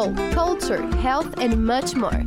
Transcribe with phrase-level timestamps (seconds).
[0.00, 2.22] travel, culture, health, and much more.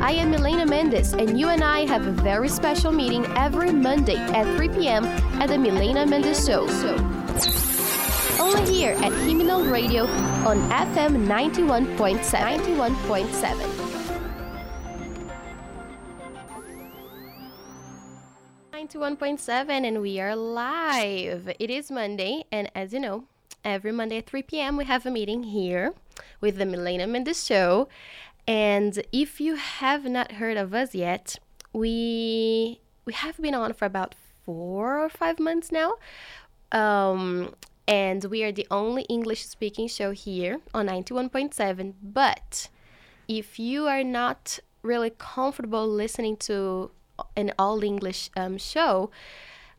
[0.00, 4.16] I am Milena Mendes, and you and I have a very special meeting every Monday
[4.16, 5.04] at 3 p.m.
[5.40, 6.68] at the Milena Mendes Show.
[8.38, 10.04] Only here at Khemnel Radio
[10.46, 12.18] on FM 91.7.
[12.20, 13.82] 91.7.
[18.72, 21.50] 91.7 and we are live.
[21.58, 23.24] It is Monday, and as you know,
[23.64, 24.76] every Monday at 3 p.m.
[24.76, 25.92] we have a meeting here
[26.40, 27.88] with the Milena the Show.
[28.46, 31.38] And if you have not heard of us yet,
[31.72, 35.94] we we have been on for about four or five months now.
[36.72, 37.54] Um,
[37.88, 41.94] and we are the only English speaking show here on 91.7.
[42.02, 42.68] But
[43.28, 46.90] if you are not really comfortable listening to
[47.36, 49.10] an all English um, show,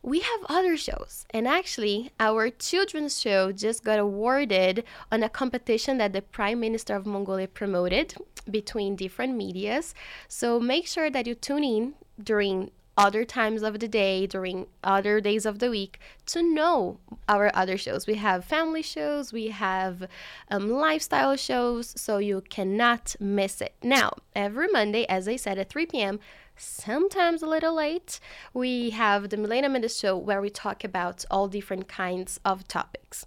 [0.02, 1.26] we have other shows.
[1.30, 6.94] And actually, our children's show just got awarded on a competition that the Prime Minister
[6.94, 8.14] of Mongolia promoted
[8.50, 9.94] between different medias.
[10.28, 15.20] So make sure that you tune in during other times of the day, during other
[15.20, 18.08] days of the week, to know our other shows.
[18.08, 20.08] We have family shows, we have
[20.50, 23.74] um, lifestyle shows, so you cannot miss it.
[23.84, 26.18] Now, every Monday, as I said, at 3 p.m.,
[26.58, 28.20] sometimes a little late,
[28.52, 33.26] we have the Milena Mendes Show where we talk about all different kinds of topics.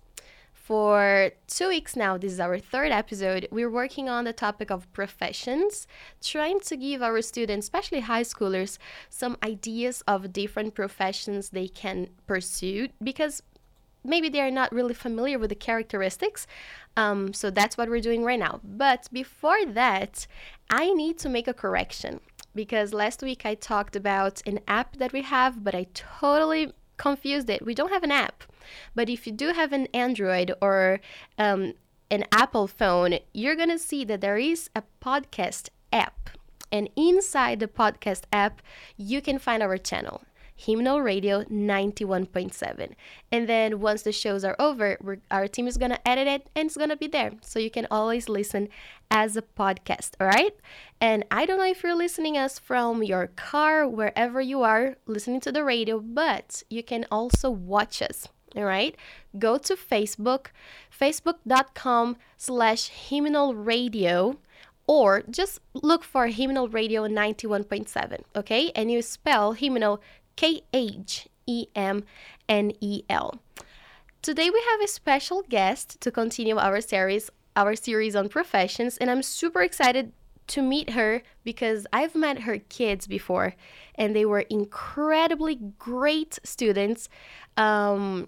[0.53, 4.91] For two weeks now, this is our third episode, we're working on the topic of
[4.93, 5.87] professions,
[6.21, 8.77] trying to give our students, especially high schoolers,
[9.09, 13.41] some ideas of different professions they can pursue because
[14.03, 16.47] maybe they are not really familiar with the characteristics.
[16.95, 18.59] Um, so that's what we're doing right now.
[18.63, 20.27] But before that,
[20.69, 22.19] I need to make a correction
[22.53, 27.49] because last week I talked about an app that we have, but I totally confused
[27.49, 27.65] it.
[27.65, 28.43] We don't have an app.
[28.93, 30.99] But if you do have an Android or
[31.37, 31.73] um,
[32.09, 36.29] an Apple phone, you're to see that there is a podcast app.
[36.71, 38.61] And inside the podcast app,
[38.97, 40.21] you can find our channel.
[40.61, 42.93] Khemnel Radio 91.7.
[43.31, 44.97] And then once the shows are over,
[45.31, 47.31] our team is going to edit it and it's going to be there.
[47.41, 48.69] So you can always listen
[49.09, 50.55] as a podcast, all right?
[50.99, 55.41] And I don't know if you're listening us from your car, wherever you are listening
[55.41, 58.27] to the radio, but you can also watch us.
[58.53, 58.97] All right,
[59.39, 60.47] go to Facebook,
[60.91, 64.37] facebook.com slash Khemnel radio,
[64.87, 68.71] or just look for Khemnel radio 91.7, okay?
[68.75, 69.99] And you spell Khemnel
[70.35, 72.03] K H E M
[72.47, 73.39] N E L.
[74.21, 79.09] Today we have a special guest to continue our series our series on professions and
[79.11, 80.13] I'm super excited
[80.47, 83.55] to meet her because I've met her kids before
[83.95, 87.09] and they were incredibly great students.
[87.57, 88.27] Um,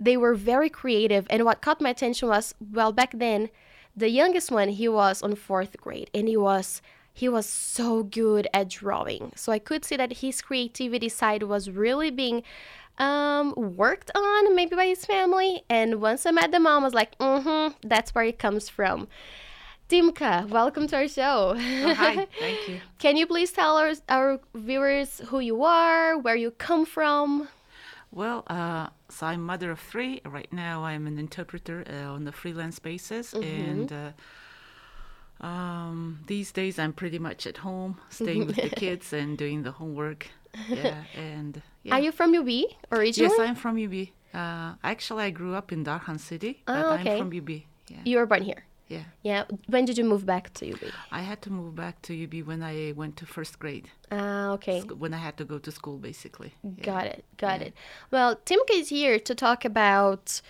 [0.00, 3.48] they were very creative and what caught my attention was well back then
[3.96, 6.82] the youngest one he was on fourth grade and he was
[7.16, 9.32] he was so good at drawing.
[9.36, 12.42] So I could see that his creativity side was really being
[12.98, 15.62] um, worked on, maybe by his family.
[15.70, 19.06] And once I met the mom, I was like, mm-hmm, that's where it comes from.
[19.88, 21.54] Timka, welcome to our show.
[21.56, 22.80] Oh, hi, thank you.
[22.98, 27.48] Can you please tell our, our viewers who you are, where you come from?
[28.10, 30.20] Well, uh, so I'm mother of three.
[30.24, 33.70] Right now, I'm an interpreter uh, on the freelance basis, mm-hmm.
[33.70, 34.10] and uh,
[35.40, 39.72] um, these days, I'm pretty much at home, staying with the kids and doing the
[39.72, 40.28] homework.
[40.68, 41.94] Yeah, and yeah.
[41.94, 42.48] Are you from UB
[42.92, 43.34] originally?
[43.36, 44.08] Yes, I'm from UB.
[44.32, 47.12] Uh, actually, I grew up in Darkhan City, but oh, okay.
[47.12, 47.50] I'm from UB.
[47.88, 47.98] Yeah.
[48.04, 48.64] You were born here.
[48.88, 49.04] Yeah.
[49.22, 49.44] Yeah.
[49.66, 50.78] When did you move back to UB?
[51.10, 53.88] I had to move back to UB when I went to first grade.
[54.12, 54.80] Ah, okay.
[54.82, 56.54] When I had to go to school, basically.
[56.82, 57.10] Got yeah.
[57.12, 57.24] it.
[57.38, 57.66] Got yeah.
[57.68, 57.74] it.
[58.10, 60.40] Well, Timka is here to talk about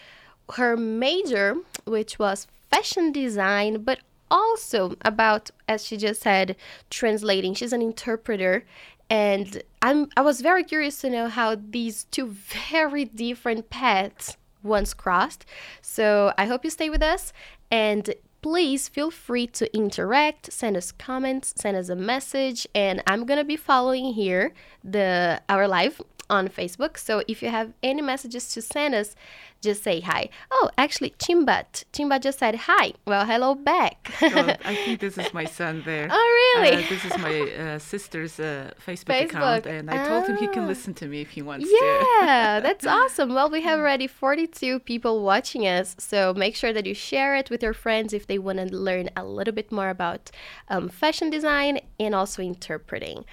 [0.55, 6.57] her major, which was fashion design, but also about, as she just said,
[6.91, 7.55] translating.
[7.55, 8.65] She's an interpreter.
[9.11, 12.27] And I'm, I was very curious to know how these two
[12.71, 15.45] very different paths once crossed.
[15.83, 17.33] So I hope you stay with us.
[17.71, 23.25] And please feel free to interact, send us comments, send us a message, and I'm
[23.25, 24.53] gonna be following here
[24.85, 25.99] the our live
[26.29, 26.99] on Facebook.
[26.99, 29.17] So if you have any messages to send us,
[29.65, 30.29] just say hi.
[30.51, 31.85] Oh, actually, Chimbat.
[31.93, 32.93] Chimbat just said hi.
[33.07, 34.13] Well, hello back.
[34.23, 36.09] oh, I think this is my son there.
[36.11, 36.85] Oh, really?
[36.85, 40.49] Uh, this is my uh, sister's uh, Facebook, Facebook, account, and I told him he
[40.49, 40.69] can ah.
[40.69, 42.07] listen to me if he wants yeah, to.
[42.21, 43.35] Yeah, that's awesome.
[43.35, 47.51] Well, we have already 42 people watching us, so make sure that you share it
[47.51, 50.31] with your friends if they want to learn a little bit more about
[50.69, 53.25] um, fashion design and also interpreting.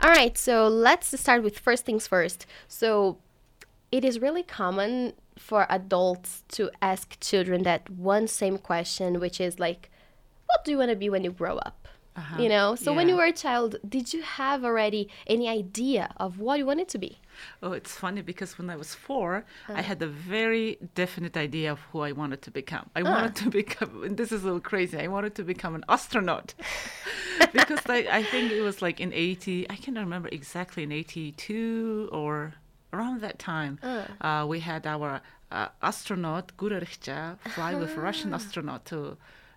[0.00, 2.46] All right, so let's start with first things first.
[2.68, 3.18] So
[3.90, 9.58] it is really common for adults to ask children that one same question, which is
[9.58, 9.90] like,
[10.46, 11.86] what do you want to be when you grow up?
[12.16, 12.42] Uh-huh.
[12.42, 16.40] You know, so when you were a child, did you have already any idea of
[16.40, 17.18] what you wanted to be?
[17.62, 19.74] Oh, it's funny because when I was four, Uh.
[19.74, 22.90] I had a very definite idea of who I wanted to become.
[22.96, 23.10] I Ah.
[23.14, 26.54] wanted to become, and this is a little crazy, I wanted to become an astronaut.
[27.52, 32.08] because I, I think it was like in 80, I can't remember exactly in 82
[32.10, 32.54] or
[32.92, 33.78] around that time,
[34.20, 35.20] uh, we had our
[35.50, 39.16] uh, astronaut, Gurragchaa, fly with a Russian astronaut to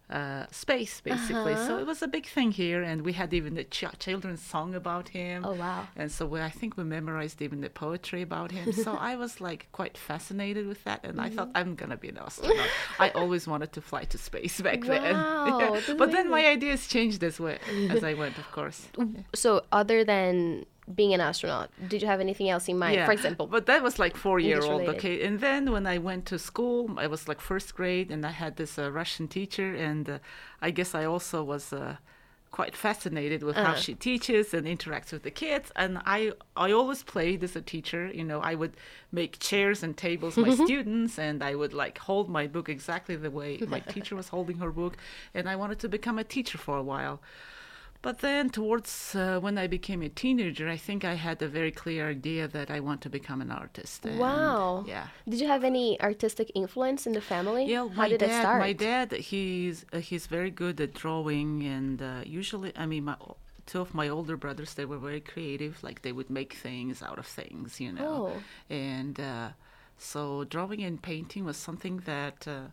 [0.10, 1.56] uh, space, basically.
[1.56, 4.76] So it was a big thing here, and we had even the ch- children's song
[4.76, 5.46] about him.
[5.46, 5.88] Oh, wow.
[5.96, 8.74] And so we, I think we memorized even the poetry about him.
[8.74, 11.58] So I was like quite fascinated with that, and I thought Mm-hmm.
[11.70, 12.68] I'm gonna be an astronaut.
[13.00, 15.14] I always wanted to fly to space back then.
[15.14, 15.70] Wow, Yeah.
[15.72, 17.58] that's But then my ideas changed as well
[17.90, 18.90] as I went, of course.
[19.34, 23.06] So, other than being an astronaut, did you have anything else in mind?
[23.06, 25.16] For example, But that was like four year old, okay.
[25.26, 28.56] And then when I went to school, I was like first grade, and I had
[28.58, 30.20] this uh, Russian teacher, and uh,
[30.62, 31.74] I guess I also was.
[31.74, 31.98] Uh,
[32.62, 33.76] quite fascinated with how Uh.
[33.76, 38.12] she teaches and interacts with the kids and i i always played as a teacher
[38.14, 38.74] you know i would
[39.10, 43.32] make chairs and tables my students and i would like hold my book exactly the
[43.32, 44.98] way my teacher was holding her book
[45.34, 47.22] and i wanted to become a teacher for a while
[48.02, 51.72] but then, towards uh, when I became a teenager, I think I had a very
[51.72, 54.06] clear idea that I want to become an artist.
[54.06, 54.84] and- wow.
[54.88, 55.08] Yeah.
[55.30, 57.66] Did you have any artistic influence in the family?
[57.66, 58.30] Yeah, How my did dad.
[58.32, 58.60] it start?
[58.60, 63.16] My dad, he's uh, he's very good at drawing, and uh, usually, I mean, my
[63.68, 65.84] two of my older brothers, they were very creative.
[65.84, 68.34] Like they would make things out of things, you know.
[68.34, 68.44] Oh.
[68.70, 69.50] And uh,
[69.98, 72.68] so, drawing and painting was something that uh,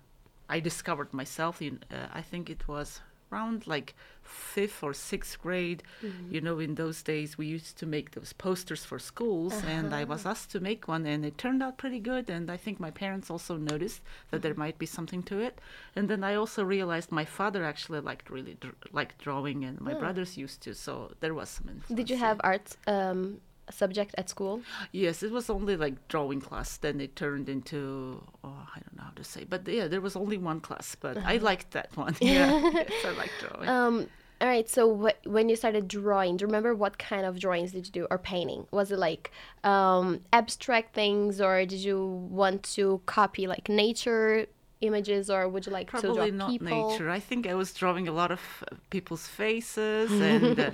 [0.49, 1.61] I discovered myself.
[1.61, 5.83] In uh, I think it was around like fifth or sixth grade.
[6.03, 6.35] Mm-hmm.
[6.35, 10.05] You know, in those days we used to make those posters for schools, and I
[10.05, 12.29] was asked to make one, and it turned out pretty good.
[12.31, 15.61] And I think my parents also noticed that there might be something to it.
[15.97, 19.95] And then I also realized my father actually liked really dr- liked drawing, and my
[19.95, 20.75] brothers used to.
[20.75, 21.97] So there was some influence.
[21.97, 24.63] Did you have art um, subject at school?
[24.93, 26.77] Yes, it was only like drawing class.
[26.77, 30.17] Then it turned into oh, I don't know how to say, but yeah, there was
[30.17, 32.17] only one class, but I liked that one.
[32.21, 33.69] Yeah, yes, I like drawing.
[33.69, 34.09] Um,
[34.41, 34.69] all right.
[34.69, 37.93] So wh- when you started drawing, do you remember what kind of drawings did you
[37.93, 38.67] do or painting?
[38.71, 39.33] Was it like
[39.65, 44.47] um, abstract things, or did you want to copy like nature
[44.81, 46.91] images, or would you like to Probably draw not people?
[46.91, 47.11] nature.
[47.11, 48.41] I think I was drawing a lot of
[48.71, 50.59] uh, people's faces and.
[50.61, 50.71] Uh,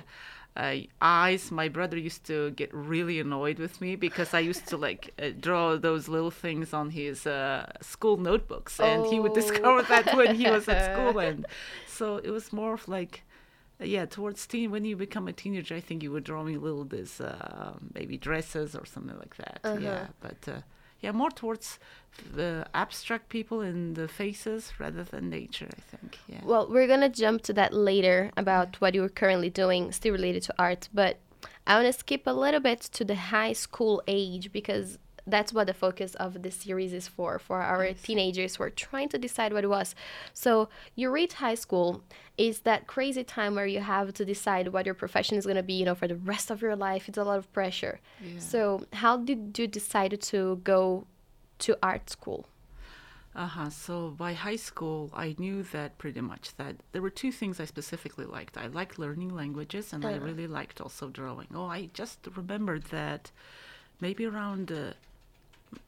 [0.55, 1.51] uh, eyes.
[1.51, 5.29] My brother used to get really annoyed with me because I used to like uh,
[5.39, 9.35] draw those little things on his uh, school notebooks, and he would Oh.
[9.41, 11.19] discover that when he was at school.
[11.19, 11.45] And
[11.85, 13.23] so it was more of like,
[13.81, 16.61] uh, yeah, towards teen when you become a teenager, I think you would were drawing
[16.61, 19.61] little this uh, maybe dresses or something like that.
[19.63, 19.79] Uh-huh.
[19.79, 20.61] Yeah, but uh,
[21.01, 21.79] yeah, more towards
[22.33, 25.67] the abstract people and the faces rather than nature.
[25.69, 26.19] I think.
[26.27, 26.41] Yeah.
[26.43, 30.55] Well, we're gonna jump to that later about what you're currently doing, still related to
[30.57, 30.89] art.
[30.93, 31.19] But
[31.67, 34.97] I want to skip a little bit to the high school age because
[35.27, 39.09] that's what the focus of this series is for for our teenagers who are trying
[39.09, 39.95] to decide what it was.
[40.33, 42.03] So you reach high school
[42.37, 45.73] is that crazy time where you have to decide what your profession is gonna be,
[45.73, 47.07] you know, for the rest of your life.
[47.09, 47.99] It's a lot of pressure.
[48.21, 48.39] Yeah.
[48.39, 51.07] So how did you decide to go
[51.59, 52.45] to art school?
[53.35, 53.69] Uh-huh.
[53.69, 57.65] So by high school, I knew that pretty much that there were two things I
[57.65, 58.57] specifically liked.
[58.57, 60.25] I liked learning languages, and I Uh-huh.
[60.25, 61.47] really liked also drawing.
[61.53, 63.31] Oh, I just remembered that
[63.99, 64.93] maybe around uh,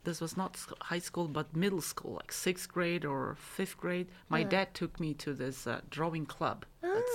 [0.04, 4.08] this was not high school, but middle school, like sixth grade or fifth grade.
[4.30, 6.66] My dad took me to this uh, drawing club.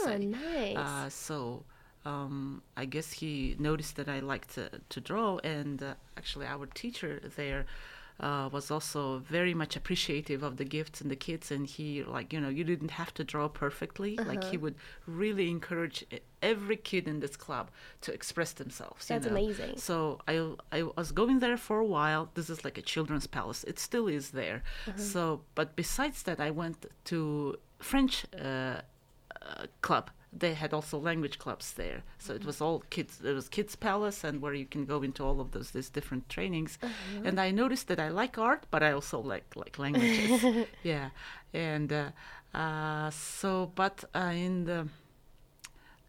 [0.05, 0.19] say.
[0.27, 0.77] nice.
[0.77, 1.65] Uh, so
[2.05, 6.67] um, I guess he noticed that I liked to, to draw, and uh, actually our
[6.67, 7.67] teacher there
[8.21, 12.33] uh, was also very much appreciative of the gifts and the kids, and he like
[12.33, 14.17] you know you didn't have to draw perfectly.
[14.17, 14.77] Like he would
[15.07, 16.05] really encourage
[16.43, 17.71] every kid in this club
[18.03, 19.09] to express themselves.
[19.09, 19.33] you That's know.
[19.33, 19.77] amazing.
[19.77, 22.31] So I I was going there for a while.
[22.35, 23.65] This is like a children's palace.
[23.65, 24.63] It still is there.
[24.97, 28.81] So, but besides that, I went to French uh,
[29.41, 30.11] uh, club.
[30.33, 32.03] They had also language clubs there.
[32.19, 33.19] So it was all kids.
[33.19, 36.29] There was kids palace, and where you can go into all of those these different
[36.29, 36.79] trainings.
[37.25, 40.67] And I noticed that I like art, but I also like like languages.
[40.83, 41.11] yeah,
[41.53, 42.11] and uh,
[42.55, 44.89] uh, so but uh, in the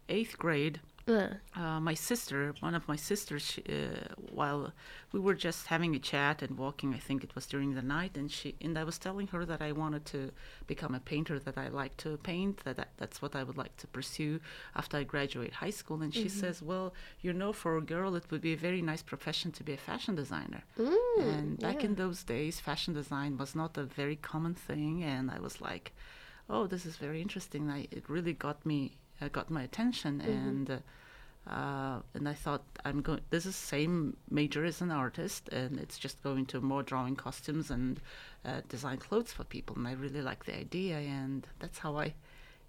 [0.08, 4.72] eighth grade, Uh, uh, my sister, one of my sisters, she, uh, while
[5.12, 8.16] we were just having a chat and walking, I think it was during the night,
[8.16, 10.30] and she and I was telling her that I wanted to
[10.66, 13.76] become a painter, that I like to paint, that I, that's what I would like
[13.78, 14.40] to pursue
[14.74, 16.00] after I graduate high school.
[16.00, 19.02] And she says, "Well, you know, for a girl, it would be a very nice
[19.02, 20.62] profession to be a fashion designer."
[21.20, 25.38] and back in those days, fashion design was not a very common thing, and I
[25.38, 25.92] was like.
[26.48, 27.70] oh, this is very interesting.
[27.70, 32.62] I, it really got me, uh, got my attention, and uh, uh, and I thought
[32.84, 33.20] I'm going.
[33.30, 37.70] This is same major as an artist, and it's just going to more drawing costumes
[37.70, 38.00] and
[38.44, 39.76] uh, design clothes for people.
[39.76, 42.14] And I really like the idea, and that's how I,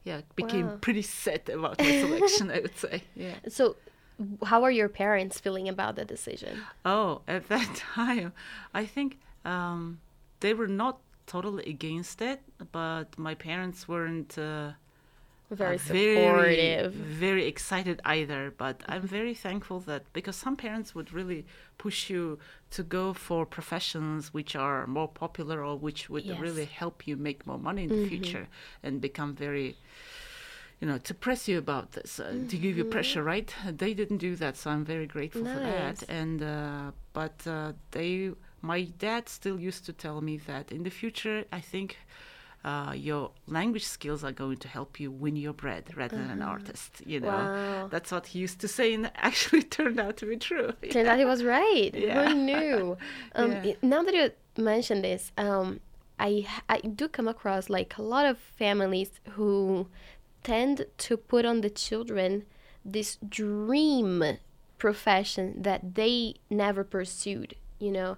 [0.04, 0.78] yeah, became Wow.
[0.82, 2.52] pretty set about my selection.
[2.52, 3.36] I would say, yeah.
[3.48, 3.78] So,
[4.46, 6.68] how are your parents feeling about the decision?
[6.84, 8.34] Oh, at that time,
[8.74, 10.00] I think um,
[10.42, 14.38] they were not totally against it, but my parents weren't.
[14.38, 14.72] Uh,
[15.52, 16.94] Very supportive.
[16.94, 18.54] very excited either.
[18.58, 21.46] But I'm very thankful that because some parents would really
[21.78, 22.40] push you
[22.72, 26.34] to go for professions which are more popular or which would Yes.
[26.34, 26.44] Mm-hmm.
[26.44, 28.48] really help you make more money in the future
[28.84, 29.76] and become very
[30.82, 34.18] you know to press you about this uh, to give you pressure right they didn't
[34.18, 35.86] do that so i'm very grateful for Mm-hmm.
[35.86, 40.84] That and uh, but uh, they my dad still used to tell me that in
[40.84, 41.98] the future i think
[42.70, 43.24] uh, your
[43.58, 47.20] language skills are going to help you win your bread rather than an artist you
[47.26, 47.82] know Uh-huh.
[47.82, 47.88] Wow.
[47.94, 51.18] that's what he used to say and actually turned out to be true Turned out
[51.24, 51.92] he was right.
[51.94, 52.16] Yeah.
[52.30, 52.98] Who knew?
[53.40, 53.76] Um, Yeah.
[53.94, 54.26] Now that you
[54.74, 55.68] mention this, um,
[56.28, 56.32] I
[56.76, 59.88] I do come across like a lot of families who
[60.52, 62.30] tend to put on the children
[62.96, 64.24] this dream
[64.78, 67.52] profession that they never pursued.
[67.86, 68.12] You know,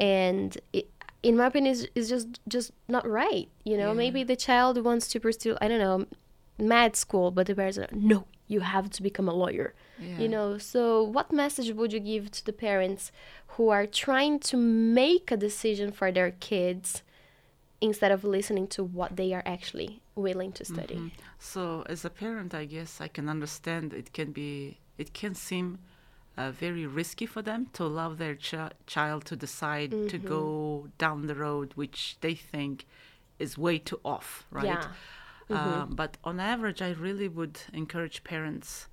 [0.00, 0.86] and it,
[1.28, 3.48] in my opinion, is is just just not right.
[3.70, 4.00] You know, Yeah.
[4.02, 5.98] maybe the child wants to pursue I don't know,
[6.74, 8.18] med school, but the parents are no,
[8.54, 9.68] you have to become a lawyer
[10.08, 10.20] Yeah.
[10.22, 10.82] you know so
[11.16, 13.02] what message would you give to the parents
[13.54, 14.54] who are trying to
[15.02, 16.86] make a decision for their kids
[17.88, 19.90] instead of listening to what they are actually
[20.26, 21.10] willing to study Mhm.
[21.52, 21.62] So,
[21.94, 24.50] as a parent, I guess I can understand it can be,
[25.02, 25.66] it can seem
[26.36, 30.28] uh, very risky for them to allow their ch- child to decide to Mm-hmm.
[30.28, 32.86] go down the road which they think
[33.38, 34.64] is way too off, right?
[34.66, 34.88] yeah
[35.48, 35.80] Mm-hmm.
[35.82, 38.88] Um, but on average, I really would encourage parents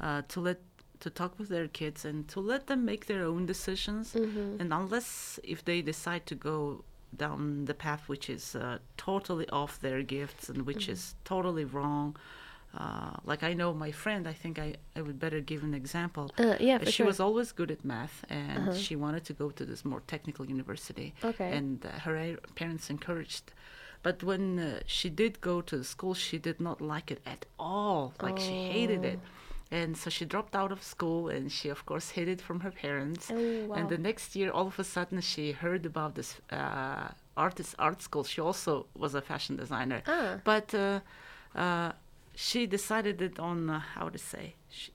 [0.00, 0.58] uh, to let
[1.00, 4.14] to talk with their kids and to let them make their own decisions.
[4.14, 4.60] Mm-hmm.
[4.60, 6.84] And unless if they decide to go
[7.16, 10.92] down the path which is uh, totally off their gifts and which Mm-hmm.
[10.92, 12.16] is totally wrong.
[12.74, 16.30] Uh, like I know my friend, I think I, I would better give an example.
[16.38, 17.06] uh, yeah she sure.
[17.06, 18.74] was always good at math and Uh-huh.
[18.74, 21.14] she wanted to go to this more technical university.
[21.24, 21.50] Okay.
[21.58, 23.52] And uh, her parents encouraged.
[24.02, 27.46] But when uh, she did go to the school she did not like it at
[27.58, 28.12] all.
[28.22, 29.18] Like she hated it.
[29.22, 29.76] Oh.
[29.80, 32.70] and so she dropped out of school and she of course hid it from her
[32.70, 33.30] parents.
[33.30, 37.08] Oh wow and the next year all of a sudden she heard about this uh,
[37.46, 38.24] artist art school.
[38.24, 38.72] She also
[39.02, 40.00] was a fashion designer.
[40.06, 40.34] Ah.
[40.44, 41.00] But uh,
[41.64, 41.92] uh,
[42.46, 44.92] she decided it on uh, how to say she,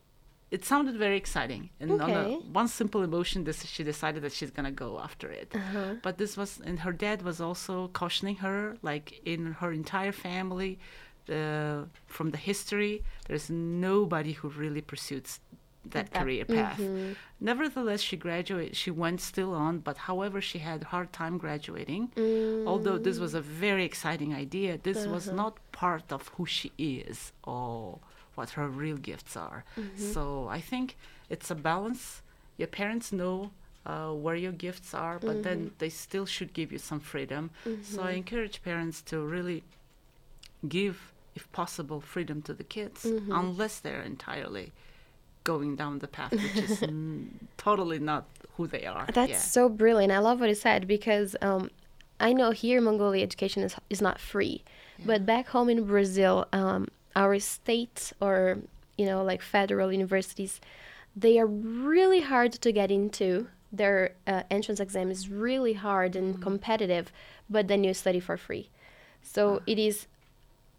[0.50, 1.70] it sounded very exciting.
[1.80, 2.24] And on a,
[2.60, 5.48] one simple emotion this she decided that she's gonna go after it.
[5.54, 5.94] Uh-huh.
[6.06, 8.60] but this was and her dad was also cautioning her
[8.90, 10.78] like in her entire family
[11.38, 12.94] uh, from the history
[13.28, 15.40] there's nobody who really pursues
[15.92, 17.14] that That- career path mhm.
[17.40, 22.04] nevertheless she graduated she went still on but however she had a hard time graduating
[22.16, 25.36] Mm, although this was a very exciting idea this was Uh-huh.
[25.42, 27.98] not part of who she is or
[28.36, 30.12] what her real gifts are Mm-hmm.
[30.12, 30.22] so
[30.58, 30.86] i think
[31.34, 32.04] it's a balance
[32.60, 33.36] your parents know
[33.92, 35.78] uh, where your gifts are but then Mm-hmm.
[35.80, 37.42] they still should give you some freedom
[37.82, 39.60] so i encourage parents to really
[40.68, 43.32] give if possible freedom to the kids Mm-hmm.
[43.32, 44.72] unless they're entirely
[45.44, 48.24] going down the path which is n- totally not
[48.56, 49.38] who they are That's yeah.
[49.38, 50.12] so brilliant.
[50.12, 51.70] I love what you said because um,
[52.20, 54.62] I know here in Mongolia education is, is not free,
[55.04, 56.86] but back home in Brazil, um,
[57.16, 58.58] our state or
[58.96, 60.60] you know like federal universities,
[61.16, 63.48] they are really hard to get into.
[63.72, 67.10] Their uh, entrance exam is really hard and competitive,
[67.50, 68.70] but then you study for free.
[69.20, 70.06] So it is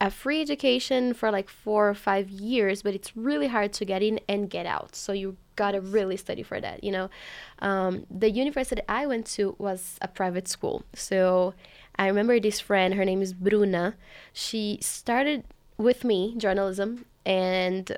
[0.05, 4.03] a free education for like four or five years, but it's really hard to get
[4.03, 4.95] in and get out.
[4.95, 6.83] So you gotta really study for that.
[6.83, 7.09] You know,
[7.57, 10.83] um, the university I went to was a private school.
[10.93, 11.55] So
[11.95, 12.93] I remember this friend.
[12.93, 13.95] Her name is Bruna.
[14.31, 15.43] She started
[15.75, 17.97] with me journalism, and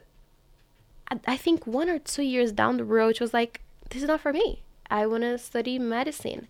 [1.12, 3.60] I, I think one or two years down the road, she was like,
[3.90, 4.62] "This is not for me.
[4.90, 6.48] I want to study medicine."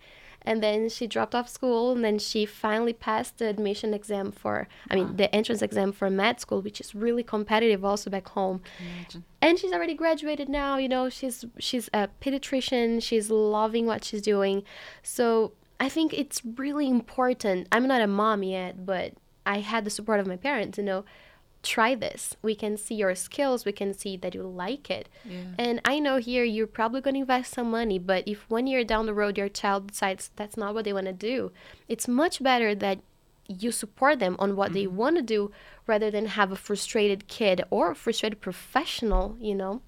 [0.48, 4.70] And then she dropped off school, and then she finally passed the admission exam for,
[4.89, 8.62] I mean, the entrance exam for med school, which is really competitive also back home.
[8.80, 9.25] Imagine.
[9.42, 10.77] And she's already graduated now.
[10.77, 13.04] You know, she's she's a pediatrician.
[13.04, 14.63] She's loving what she's doing.
[15.04, 15.51] So
[15.82, 17.68] I think it's really important.
[17.74, 20.77] I'm not a mom yet, but I had the support of my parents.
[20.77, 21.04] You know,
[21.68, 22.36] try this.
[22.42, 23.66] We can see your skills.
[23.66, 25.10] We can see that you like it.
[25.26, 25.42] Yeah.
[25.60, 28.84] And I know here you're probably going to invest some money, but if one year
[28.84, 31.52] down the road your child decides that's not what they want to do,
[31.88, 33.00] it's much better that
[33.48, 34.74] you support them on what Mm-hmm.
[34.80, 35.52] they want to do
[35.86, 39.82] rather than have a frustrated kid or a frustrated professional, you know,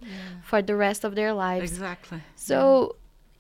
[0.44, 1.70] for the rest of their lives.
[1.72, 2.22] Exactly.
[2.36, 2.96] So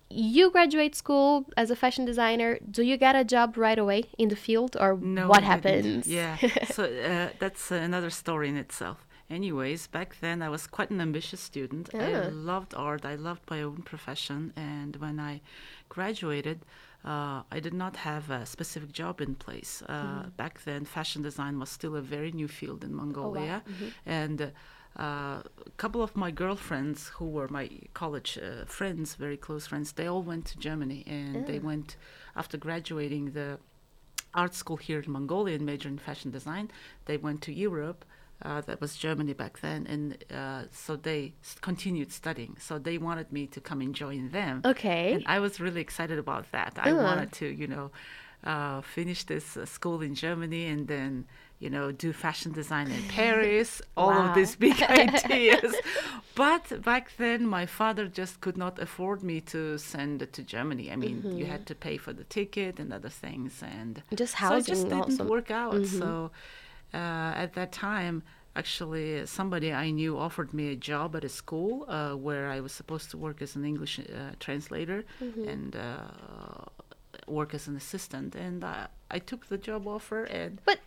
[0.09, 2.57] you graduate school as a fashion designer.
[2.69, 6.07] Do you get a job right away in the field or No, what happens?
[6.07, 6.37] Yeah.
[6.71, 9.05] so uh, that's another story in itself.
[9.29, 11.89] Anyways, back then I was quite an ambitious student.
[11.93, 12.29] I Ah.
[12.31, 13.05] loved art.
[13.05, 14.51] I loved my own profession.
[14.55, 15.41] And when I
[15.87, 16.59] graduated,
[17.05, 19.83] uh, I did not have a specific job in place.
[19.87, 20.29] Uh, Mm-hmm.
[20.37, 23.61] Back then, fashion design was still a very new field Oh, in Mongolia.
[24.05, 24.49] And uh, uh,
[24.99, 25.43] a
[25.77, 30.23] couple of my girlfriends, who were my college uh, friends, very close friends, they all
[30.31, 31.03] went to Germany.
[31.07, 31.67] And they Ah.
[31.69, 31.89] went,
[32.35, 33.49] after graduating the
[34.33, 36.69] art school here in Mongolia and majored in fashion design.
[37.05, 38.05] They went to Europe.
[38.41, 40.03] Uh, that was Germany back then, and
[40.41, 42.55] uh, so they continued studying.
[42.57, 44.61] So they wanted me to come and join them.
[44.63, 45.05] Okay.
[45.15, 46.71] And I was really excited about that.
[46.87, 47.03] I Ah.
[47.07, 47.91] wanted to, you know,
[48.43, 51.25] uh, finish this uh, school in Germany and then,
[51.59, 53.81] you know, do fashion design in Paris.
[53.97, 54.29] All Wow.
[54.29, 55.75] of these big ideas.
[56.35, 60.89] But back then, my father just could not afford me to send it to Germany.
[60.91, 64.55] I mean, you had to pay for the ticket and other things, and Just so
[64.55, 65.25] it just didn't also.
[65.25, 65.85] work out.
[65.85, 66.31] So
[66.93, 66.97] uh,
[67.43, 68.23] at that time,
[68.55, 72.71] actually, somebody I knew offered me a job at a school uh, where I was
[72.71, 74.03] supposed to work as an English uh,
[74.39, 76.07] translator and uh,
[77.29, 78.35] work as an assistant.
[78.35, 80.79] And uh, I took the job offer and But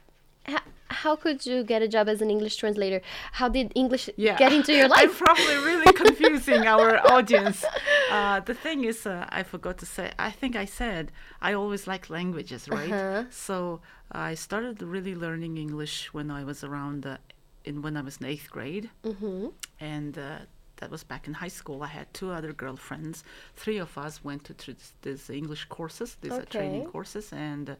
[1.02, 3.00] how could you get a job as an English translator?
[3.32, 4.37] How did English yeah.
[4.37, 5.02] get into your life?
[5.02, 7.64] I'm probably really confusing our audience.
[8.11, 11.87] Uh, the thing is, uh, I forgot to say, I think I said I always
[11.87, 12.92] like languages, right?
[12.92, 13.25] Uh-huh.
[13.30, 13.80] So
[14.11, 17.16] I started really learning English when I was around, uh,
[17.64, 18.90] in when I was in eighth grade.
[19.04, 19.49] mm-hmm.
[19.80, 20.38] And uh,
[20.82, 21.78] that was back in high school.
[21.88, 23.22] I had two other girlfriends.
[23.62, 24.72] Three of us went to tr-
[25.02, 27.74] these English courses, these uh, training courses, and uh,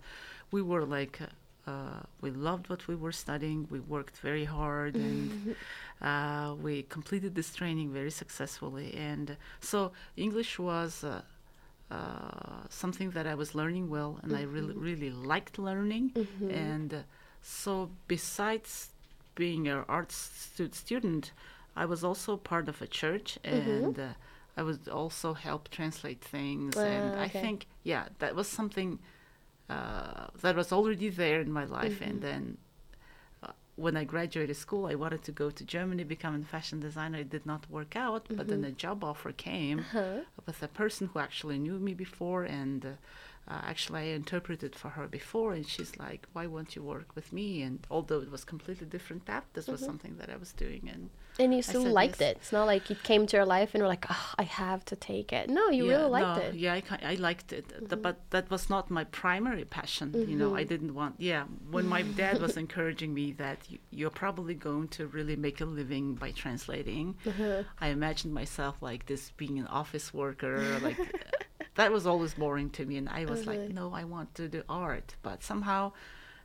[0.54, 3.66] we were like, uh, uh, we loved what we were studying.
[3.75, 5.56] We worked very hard, and
[6.00, 8.88] uh, we completed this training very successfully.
[9.11, 9.79] And so
[10.16, 10.92] English was.
[11.05, 11.22] Uh,
[11.90, 16.07] uh, something that I was learning well, and I really, really liked learning.
[16.66, 16.98] And uh,
[17.42, 18.70] so, besides
[19.35, 21.33] being an art stu- student,
[21.76, 24.08] I was also part of a church, and uh,
[24.56, 26.76] I would also help translate things.
[26.76, 28.98] and Ah, I think, yeah, that was something
[29.68, 32.00] uh, that was already there in my life.
[32.02, 32.58] And then
[33.42, 37.18] uh, when I graduated school, I wanted to go to Germany, become a fashion designer.
[37.18, 40.20] It did not work out, but then a job offer came Uh-huh.
[40.46, 42.96] with a person who actually knew me before, and
[43.48, 47.33] uh, actually I interpreted for her before, and she's like, "Why won't you work with
[47.33, 50.88] me?" And although it was completely different path, this was something that I was doing,
[50.92, 52.31] and And you still liked yes.
[52.31, 52.37] it.
[52.38, 54.96] It's not like it came to your life and you're like, oh, I have to
[54.96, 55.48] take it.
[55.48, 56.48] No, you yeah, really liked no, it.
[56.55, 56.59] Mm-hmm.
[56.59, 60.12] Yeah, I, I liked it, th- but that was not my primary passion.
[60.28, 61.14] You know, I didn't want.
[61.18, 65.61] Yeah, when my dad was encouraging me that you, you're probably going to really make
[65.62, 67.62] a living by translating, Uh-huh.
[67.81, 70.78] I imagined myself like this, being an office worker.
[70.83, 70.98] Like
[71.74, 74.62] that was always boring to me, and I was like, no, I want to do
[74.68, 75.92] art, but somehow.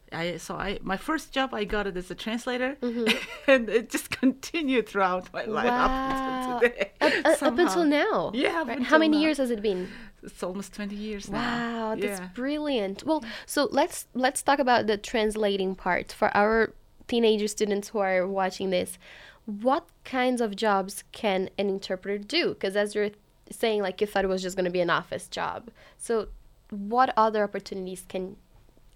[0.10, 2.78] I, so I my first job I got it as a translator,
[3.48, 6.52] and it just continued throughout my life up Mm-hmm.
[6.54, 6.92] Until today.
[7.02, 8.32] Up, uh, up until now.
[8.34, 8.82] Yeah, up Right?
[8.84, 9.24] How many now.
[9.24, 9.90] years has it been?
[10.24, 11.40] It's almost 20 years now.
[11.40, 12.30] Wow, that's yeah.
[12.34, 13.04] brilliant.
[13.06, 16.74] Well, so let's let's talk about the translating part for our
[17.08, 18.98] teenager students who are watching this.
[19.46, 22.50] What kinds of jobs can an interpreter do?
[22.50, 23.12] Because as you're
[23.52, 25.70] saying, like you thought it was just going to be an office job.
[25.98, 26.28] So,
[26.70, 28.36] what other opportunities can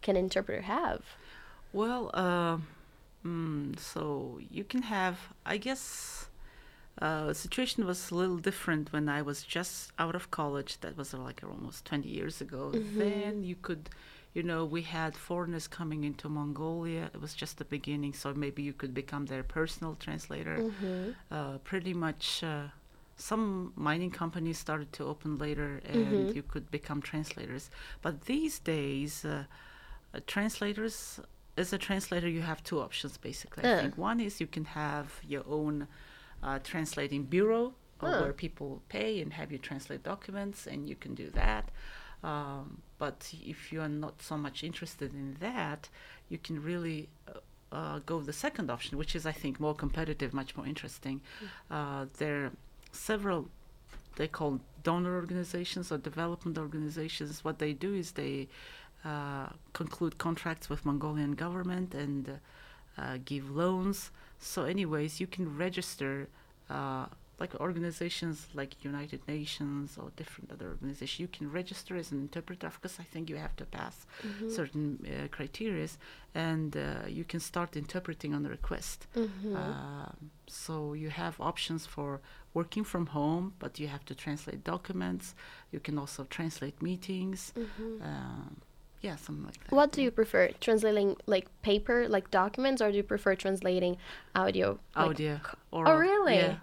[0.01, 1.01] can an interpreter have?
[1.73, 2.57] Well, uh,
[3.25, 6.27] mm, so you can have, I guess,
[7.01, 10.79] uh, the situation was a little different when I was just out of college.
[10.81, 12.71] That was like almost 20 years ago.
[12.73, 13.89] Then you could,
[14.33, 17.09] you know, we had foreigners coming into Mongolia.
[17.13, 20.57] It was just the beginning, so maybe you could become their personal translator.
[21.31, 22.43] Uh, pretty much.
[22.43, 22.67] Uh,
[23.15, 27.69] some mining companies started to open later and you could become translators.
[28.01, 29.43] But these days uh,
[30.13, 31.19] uh, translators
[31.57, 33.63] as a translator you have two options basically.
[33.63, 33.75] Uh.
[33.77, 35.87] i think one is you can have your own
[36.43, 37.73] uh, translating bureau
[38.21, 41.69] where people pay and have you translate documents and you can do that.
[42.23, 45.89] Um, but if you are not so much interested in that
[46.29, 47.33] you can really uh,
[47.75, 51.21] uh, go the second option which is i think more competitive much more interesting.
[51.69, 52.51] Uh, there
[52.91, 53.49] several
[54.15, 57.43] they call donor organizations or development organizations.
[57.43, 58.47] What they do is they
[59.05, 62.39] uh, conclude contracts with Mongolian government and
[62.97, 64.11] uh, give loans.
[64.39, 66.27] So, anyways, you can register
[66.69, 67.05] uh,
[67.41, 72.65] like organizations like United Nations or different other organizations, you can register as an interpreter.
[72.73, 73.95] Of course, I think you have to pass
[74.27, 74.49] Mm-hmm.
[74.59, 75.87] certain uh, criteria,
[76.49, 76.83] and uh,
[77.17, 78.99] you can start interpreting on request.
[79.23, 79.55] Mm-hmm.
[79.63, 80.15] Um,
[80.63, 80.73] so
[81.03, 82.09] you have options for
[82.59, 85.25] working from home, but you have to translate documents.
[85.73, 87.39] You can also translate meetings.
[88.07, 88.57] Um,
[89.07, 89.65] yeah, something like that.
[89.67, 89.75] Mm-hmm.
[89.79, 90.43] What do you prefer?
[90.67, 93.93] Translating like paper, like documents, or do you prefer translating
[94.43, 94.67] audio?
[94.95, 95.33] Audio.
[95.47, 96.35] c- oral, Oh, really?
[96.35, 96.55] Yeah.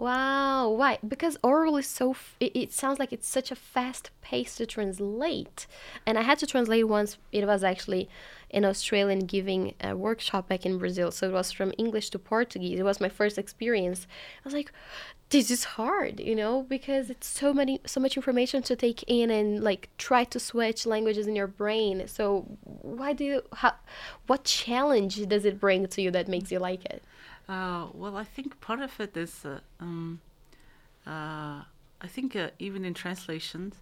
[0.00, 0.70] Wow.
[0.70, 0.98] Why?
[1.06, 2.12] Because oral is so.
[2.12, 5.66] F- it, sounds like it's such a fast pace to translate.
[6.06, 7.18] And I had to translate once.
[7.32, 8.08] It was actually
[8.50, 11.10] an Australian giving a workshop back in Brazil.
[11.10, 12.80] So it was from English to Portuguese.
[12.80, 14.06] It was my first experience.
[14.38, 14.72] I was like,
[15.28, 19.30] this is hard, you know, because it's so many, so much information to take in
[19.30, 22.08] and like try to switch languages in your brain.
[22.08, 23.42] So why do you?
[23.52, 23.74] How,
[24.26, 27.02] what challenge does it bring to you that makes you like it?
[27.50, 30.20] Uh, well, I think part of it is, uh, um,
[31.06, 31.62] uh,
[32.06, 33.74] I think uh, even in translations,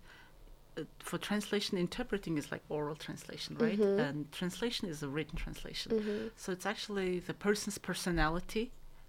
[0.79, 3.79] uh, for translation, interpreting is like oral translation, right?
[3.79, 4.01] Mm-hmm.
[4.01, 5.89] And translation is a written translation.
[6.37, 8.65] So it's actually the person's personality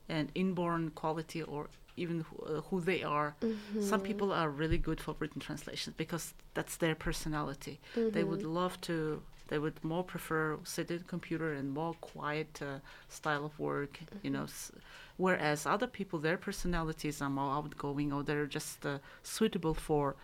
[0.10, 3.36] and inborn quality or even who, uh, who they are.
[3.41, 3.82] Mm-hmm.
[3.91, 7.80] Some people are really good for written translations because that's their personality.
[7.95, 8.56] They would Mm-hmm.
[8.62, 9.22] love to.
[9.49, 13.99] They would more prefer sit at a computer and more quiet uh, style of work,
[14.23, 14.43] you know.
[14.43, 14.71] S-
[15.17, 20.15] whereas other people, their personalities are more outgoing or they're just uh, suitable for,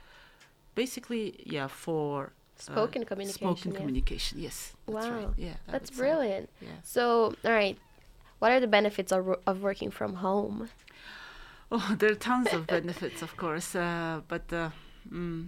[0.75, 2.29] basically, yeah, for uh,
[2.61, 3.77] Spoken communication, Spoken yeah.
[3.77, 4.73] communication, yes.
[4.87, 5.25] That's right.
[5.27, 6.01] Wow, Yeah, I That's would say.
[6.03, 6.49] brilliant.
[6.61, 6.67] Yeah.
[6.83, 7.77] So, all right,
[8.39, 10.69] what are the benefits of, of working from home?
[11.71, 14.69] Oh, there are tons of benefits, of course, uh, but uh,
[15.11, 15.47] mm,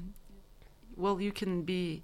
[0.95, 2.01] well, you can be,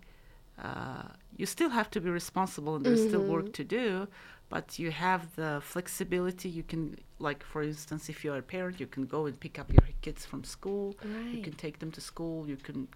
[0.62, 1.04] uh,
[1.38, 3.32] you still have to be responsible, and there's still Mm-hmm.
[3.32, 4.08] work to do.
[4.50, 6.48] But you have the flexibility.
[6.48, 9.72] You can, like, for instance, if you're a parent, you can go and pick up
[9.74, 10.96] your kids from school.
[11.32, 12.48] You can take them to school.
[12.48, 12.88] You can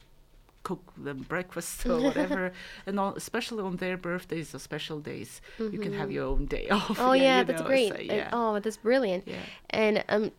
[0.61, 2.51] cook them breakfast or whatever.
[2.85, 6.69] and all, especially on their birthdays or special days, you can have your own day
[6.77, 6.89] off.
[6.89, 7.01] Mm-hmm.
[7.01, 7.89] Oh yeah, you that's know, great.
[7.89, 8.29] so, And- yeah.
[8.33, 9.27] oh, that's brilliant.
[9.27, 9.37] Yeah.
[9.71, 10.31] And um,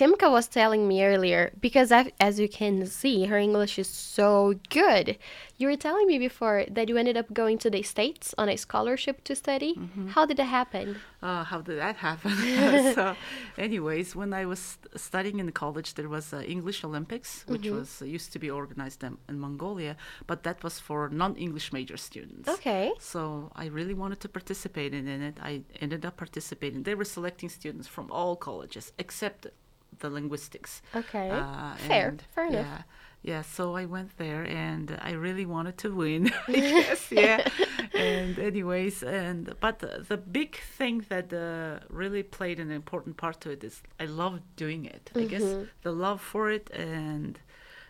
[0.00, 4.54] Timka was telling me earlier because i as you can see, her English is so
[4.70, 5.18] good.
[5.58, 8.56] You were telling me before that you ended up going to the States on a
[8.56, 9.74] scholarship to study.
[9.74, 10.08] Mm-hmm.
[10.14, 10.86] How did that happen?
[11.22, 12.32] Uh, how did that happen?
[12.96, 13.14] so,
[13.58, 17.80] anyways, when I was studying in college, there was uh, English Olympics, which Mm-hmm.
[17.80, 19.94] was uh, used to be organized in, in Mongolia,
[20.26, 22.48] but that was for non-English major students.
[22.48, 22.92] Okay.
[22.98, 23.20] So
[23.54, 25.36] I really wanted to participate in it.
[25.50, 25.52] I
[25.84, 26.84] ended up participating.
[26.84, 29.40] They were selecting students from all colleges except
[30.00, 30.82] the linguistics.
[30.94, 31.30] Okay.
[31.30, 32.08] Uh, Fair.
[32.08, 32.66] and Fair enough.
[32.66, 32.82] Yeah,
[33.22, 33.42] yeah.
[33.42, 36.32] So I went there, and I really wanted to win.
[36.48, 37.46] I guess, yeah.
[37.94, 43.40] and anyways, and but the, the big thing that uh, really played an important part
[43.42, 45.10] to it is I love doing it.
[45.14, 45.64] I guess Mm-hmm.
[45.82, 47.38] the love for it and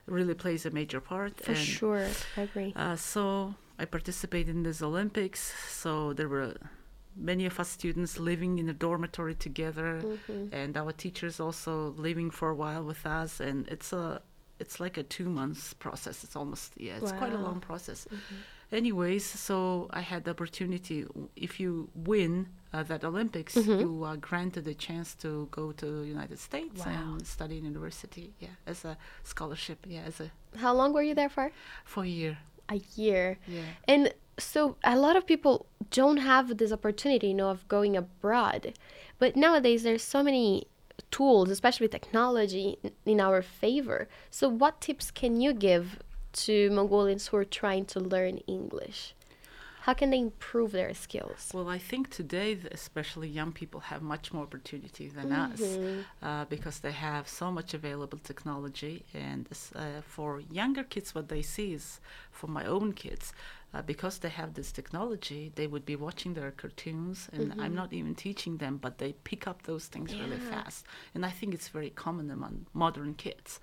[0.06, 1.32] really plays a major part.
[1.44, 2.06] For and, sure.
[2.36, 2.72] I agree.
[2.76, 5.52] uh, so I participated in these Olympics.
[5.68, 6.54] So there were
[7.16, 10.54] many of us students living in a dormitory together, Mm-hmm.
[10.54, 13.40] and our teachers also living for a while with us.
[13.40, 14.22] And it's a
[14.58, 16.22] it's like a two months process.
[16.24, 18.06] It's almost yeah, it's quite a long process.
[18.72, 21.04] Anyways, so I had the opportunity.
[21.34, 23.80] If you win uh, that Olympics, Mm-hmm.
[23.80, 27.14] you are granted a chance to go to the United States Wow.
[27.18, 28.32] and study in university.
[28.38, 29.78] Yeah, as a scholarship.
[29.88, 31.50] Yeah, as a How long were you there for?
[31.84, 32.38] for a year.
[32.68, 33.38] A year.
[33.48, 33.62] Yeah.
[33.88, 38.74] And so a lot of people don't have this opportunity, you know, of going abroad.
[39.18, 40.66] But nowadays there's so many
[41.10, 44.08] tools, especially technology, in our favor.
[44.30, 45.98] So what tips can you give
[46.32, 49.14] to Mongolians who are trying to learn English?
[49.84, 51.50] How can they improve their skills?
[51.54, 55.78] Well, I think today, especially young people, have much more opportunity than us
[56.22, 59.04] uh, because they have so much available technology.
[59.14, 61.98] And uh, for younger kids, what they see is,
[62.30, 63.32] for my own kids,
[63.72, 67.92] uh, because they have this technology, they would be watching their cartoons, and I'm not
[67.92, 70.84] even teaching them, but they pick up those things really fast.
[71.14, 73.60] And I think it's very common among modern kids.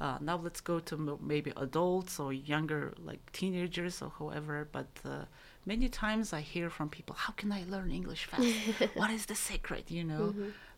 [0.00, 4.68] Uh, now let's go to m- maybe adults or younger, like teenagers or whoever.
[4.70, 5.24] But uh,
[5.64, 8.54] many times I hear from people, "How can I learn English fast?
[9.00, 10.34] what is the secret?" You know.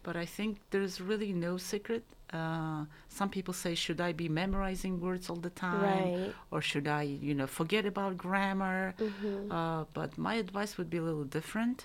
[0.09, 2.03] But I think there's really no secret.
[2.33, 2.87] Uh,
[3.19, 6.35] some people say, "Should I be memorizing words all the time, Right.
[6.53, 8.95] or should I, you know, forget about grammar?"
[9.59, 11.79] Uh, but my advice would be a little different.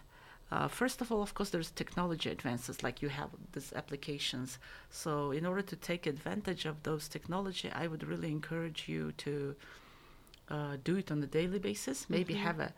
[0.54, 4.50] Uh, first of all, of course, there's technology advances, like you have these applications.
[4.90, 9.34] So, in order to take advantage of those technology, I would really encourage you to
[10.56, 11.98] uh, do it on a daily basis.
[12.10, 12.70] Maybe have a,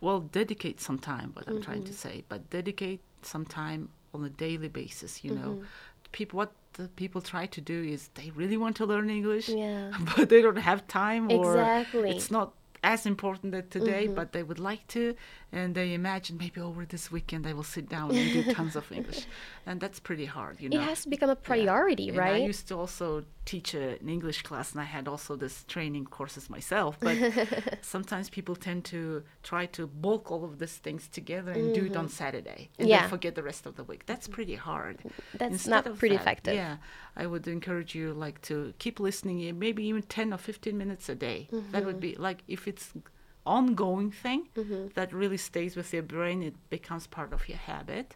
[0.00, 1.28] well, dedicate some time.
[1.36, 5.24] What I'm trying to say, but dedicate some time on a daily basis.
[5.24, 5.64] You know, mm-hmm.
[6.12, 9.92] people what the people try to do is they really want to learn English, Yeah.
[10.16, 12.10] but they don't have time or Exactly.
[12.10, 15.14] it's not as important that today, but they would like to,
[15.52, 18.90] and they imagine maybe over this weekend they will sit down and do tons of
[18.92, 19.26] English,
[19.66, 20.78] and that's pretty hard, you know.
[20.78, 21.66] It has to become a Yeah.
[21.66, 22.34] priority, And right?
[22.34, 26.06] I used to also teach a, an English class, and I had also this training
[26.06, 26.98] courses myself.
[27.02, 27.20] But
[27.80, 31.96] sometimes people tend to try to bulk all of these things together and do it
[31.96, 32.90] on Saturday, and Mm-hmm.
[32.90, 33.02] Yeah.
[33.02, 34.06] then forget the rest of the week.
[34.06, 35.04] That's pretty hard.
[35.34, 36.54] That's Instead not pretty that, effective.
[36.54, 36.76] Yeah,
[37.16, 41.08] I would encourage you like to keep listening, eh, maybe even ten or fifteen minutes
[41.08, 41.48] a day.
[41.72, 42.00] That would Mm-hmm.
[42.00, 42.92] be like if it's
[43.44, 44.48] ongoing thing
[44.94, 48.14] that really stays with your brain it becomes part of your habit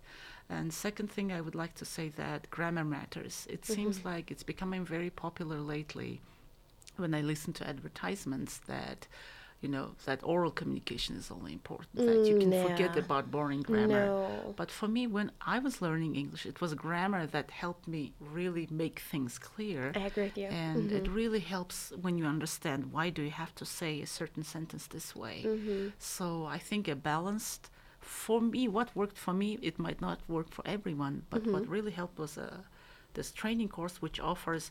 [0.48, 4.44] and second thing i would like to say that grammar matters it seems like it's
[4.44, 6.20] becoming very popular lately
[6.96, 9.09] when i listen to advertisements that
[9.60, 13.62] you know that oral communication is only important that you Mm, can forget about boring
[13.62, 14.54] grammar No.
[14.56, 18.66] but for me when i was learning english it was grammar that helped me really
[18.70, 20.48] make things clear I agree with you.
[20.50, 24.42] and it really helps when you understand why do you have to say a certain
[24.44, 25.88] sentence this way Mm-hmm.
[25.98, 30.50] so i think a balanced for me what worked for me it might not work
[30.50, 31.52] for everyone but Mm-hmm.
[31.52, 32.58] what really helped was uh,
[33.14, 34.70] this training course which offers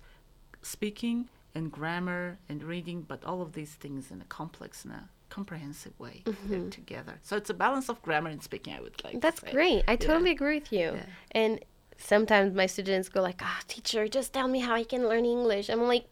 [0.62, 5.10] speaking and grammar and reading but all of these things in a complex and a
[5.30, 9.14] comprehensive way they're together so it's a balance of grammar and speaking i would like
[9.14, 9.20] to Mm-hmm.
[9.20, 9.84] That's great.
[9.88, 9.98] I Yeah.
[9.98, 10.88] totally agree with you.
[10.96, 11.06] Yeah.
[11.32, 11.60] And
[11.98, 15.70] sometimes my students go like, "Ah, teacher, just tell me how I can learn English."
[15.70, 16.06] I'm like,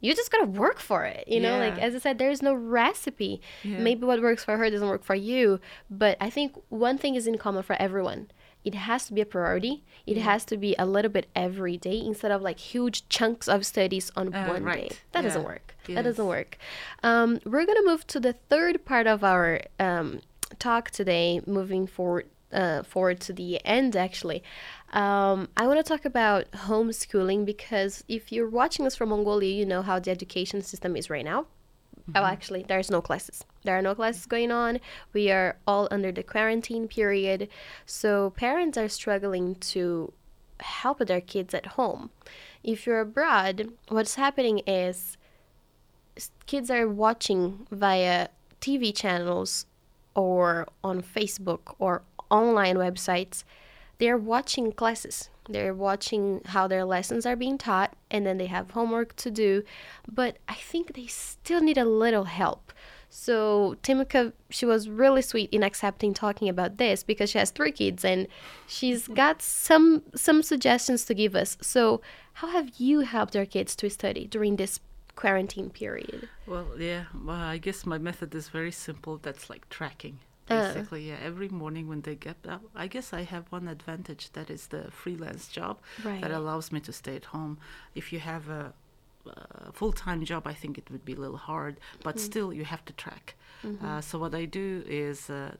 [0.00, 3.40] "You just gotta work for it." You know, like as I said, there's no recipe.
[3.62, 3.78] Yeah.
[3.78, 5.60] Maybe what works for her doesn't work for you.
[5.90, 8.30] But I think one thing is in common for everyone.
[8.64, 9.82] It has to be a priority.
[10.06, 13.66] It has to be a little bit every day instead of like huge chunks of
[13.66, 14.66] studies on Uh, one day.
[14.66, 15.02] right.
[15.12, 15.46] That doesn't Yeah.
[15.48, 15.74] work.
[15.88, 16.58] That doesn't work.
[17.02, 20.20] Um, we're gonna move to the third part of our um,
[20.58, 23.96] talk today, moving forward uh, forward to the end.
[23.96, 24.42] Actually,
[24.92, 29.64] um, I want to talk about homeschooling because if you're watching us from Mongolia, you
[29.64, 31.46] know how the education system is right now.
[32.14, 33.42] Oh, actually, there's no classes.
[33.64, 34.80] There are no classes going on.
[35.12, 37.48] We are all under the quarantine period,
[37.86, 40.12] so parents are struggling to
[40.60, 42.10] help their kids at home.
[42.62, 45.16] If you're abroad, what's happening is
[46.46, 48.28] kids are watching via
[48.60, 49.66] TV channels
[50.14, 53.44] or on Facebook or online websites.
[53.98, 55.30] They're watching classes.
[55.48, 59.64] They're watching how their lessons are being taught, and then they have homework to do.
[60.08, 62.72] But I think they still need a little help.
[63.14, 67.70] So Timka, she was really sweet in accepting talking about this because she has three
[67.70, 68.26] kids and
[68.66, 71.58] she's got some some suggestions to give us.
[71.60, 72.00] So
[72.40, 74.80] how have you helped your kids to study during this
[75.14, 76.26] quarantine period?
[76.46, 77.04] Well, yeah.
[77.14, 79.18] Well, I guess my method is very simple.
[79.18, 80.18] That's like tracking.
[80.48, 80.72] Uh.
[80.72, 81.18] Basically, yeah.
[81.22, 84.90] Every morning when they get up, I guess I have one advantage that is the
[84.90, 86.22] freelance job Right.
[86.22, 87.58] that allows me to stay at home.
[87.94, 88.72] If you have a,
[89.26, 92.84] a full-time job, I think it would be a little hard, but still you have
[92.86, 93.34] to track.
[93.84, 95.54] Uh, so what I do is, uh,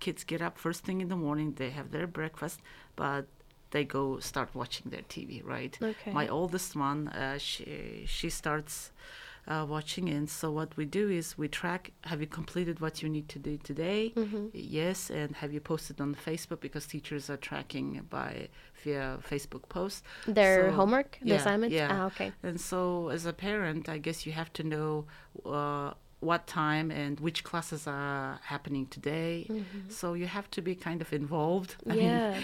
[0.00, 1.54] kids get up first thing in the morning.
[1.56, 2.60] They have their breakfast,
[2.96, 3.26] but
[3.70, 5.44] they go start watching their TV.
[5.44, 5.76] Right.
[5.82, 6.12] Okay.
[6.12, 8.92] My oldest one, uh, she she starts
[9.46, 13.08] uh, watching, and so what we do is we track: Have you completed what you
[13.08, 14.12] need to do today?
[14.16, 14.46] Mm-hmm.
[14.52, 18.48] Yes, and have you posted on Facebook because teachers are tracking by
[18.84, 21.74] via Facebook posts Their So- homework, the yeah, assignments?
[21.74, 21.88] Yeah.
[21.90, 22.32] Ah, okay.
[22.42, 25.06] And so, as a parent, I guess you have to know
[25.46, 29.48] uh, what time and which classes are happening today.
[29.88, 31.76] So you have to be kind of involved.
[31.86, 32.00] I Mm-hmm.
[32.02, 32.40] Yeah.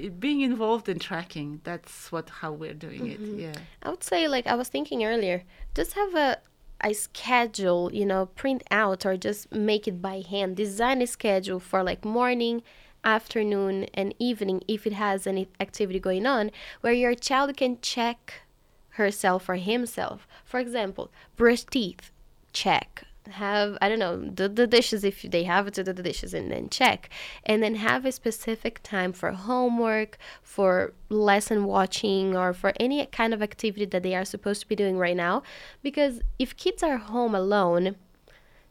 [0.00, 1.60] mean, uh, being involved in tracking.
[1.64, 3.38] That's what how we're doing Mm-hmm.
[3.38, 3.42] it.
[3.42, 3.58] Yeah.
[3.82, 5.42] I would say, like I was thinking earlier,
[5.74, 6.38] just have a
[6.84, 10.56] a schedule, you know, print out or just make it by hand.
[10.56, 12.62] Design a schedule for like morning,
[13.02, 16.50] afternoon, and evening if it has any activity going on,
[16.82, 18.42] where your child can check
[18.90, 20.28] herself or himself.
[20.44, 22.12] For example, brush teeth,
[22.52, 23.02] check.
[23.30, 26.50] Have I don't know do the dishes if they have to do the dishes and
[26.50, 27.10] then check,
[27.44, 33.34] and then have a specific time for homework, for lesson watching, or for any kind
[33.34, 35.42] of activity that they are supposed to be doing right now.
[35.82, 37.96] Because if kids are home alone,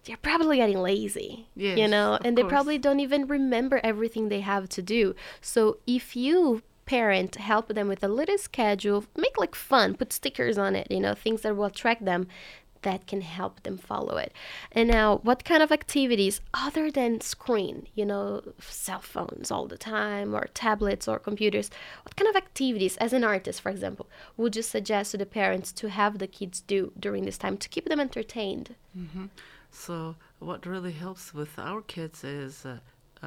[0.06, 2.52] they're probably getting lazy, you know, and they course.
[2.52, 5.16] probably don't even remember everything they have to do.
[5.42, 10.58] So if you parent help them with a little schedule, make like fun, put stickers
[10.58, 12.28] on it, you know, things that will attract them.
[12.88, 14.32] That can help them follow it.
[14.78, 18.26] And now, what kind of activities other than screen, you know,
[18.86, 21.68] cell phones all the time, or tablets or computers,
[22.04, 24.06] what kind of activities, as an artist, for example,
[24.40, 27.68] would you suggest to the parents to have the kids do during this time to
[27.74, 28.68] keep them entertained?
[29.86, 32.78] So what really helps with our kids is uh,